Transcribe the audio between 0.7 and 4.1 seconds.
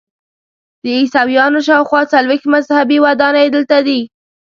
د عیسویانو شاخوا څلویښت مذهبي ودانۍ دلته دي.